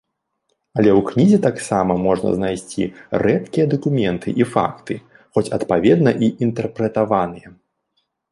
Але 0.77 0.91
ў 0.99 1.09
кнізе 1.09 1.37
таксама 1.47 1.97
можна 2.05 2.29
знайсці 2.37 2.83
рэдкія 3.23 3.65
дакументы 3.75 4.27
і 4.43 4.49
факты, 4.53 4.95
хоць 5.37 5.45
адпаведна 5.61 6.11
і 6.29 6.31
інтэрпрэтаваныя. 6.47 7.47